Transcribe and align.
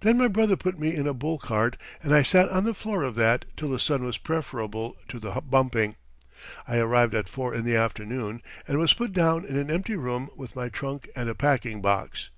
Then 0.00 0.16
my 0.16 0.28
brother 0.28 0.56
put 0.56 0.78
me 0.78 0.94
in 0.96 1.06
a 1.06 1.12
bull 1.12 1.36
cart, 1.36 1.76
and 2.02 2.14
I 2.14 2.22
sat 2.22 2.48
on 2.48 2.64
the 2.64 2.72
floor 2.72 3.02
of 3.02 3.16
that 3.16 3.44
till 3.54 3.68
the 3.68 3.78
sun 3.78 4.02
was 4.02 4.16
preferable 4.16 4.96
to 5.08 5.18
the 5.18 5.42
bumping. 5.42 5.96
I 6.66 6.78
arrived 6.78 7.14
at 7.14 7.28
four 7.28 7.54
in 7.54 7.66
the 7.66 7.76
afternoon 7.76 8.40
and 8.66 8.78
was 8.78 8.94
put 8.94 9.12
down 9.12 9.44
in 9.44 9.58
an 9.58 9.70
empty 9.70 9.94
room 9.94 10.30
with 10.34 10.56
my 10.56 10.70
trunk 10.70 11.10
and 11.14 11.28
a 11.28 11.34
packing 11.34 11.82
box. 11.82 12.30